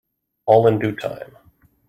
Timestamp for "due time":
0.79-1.37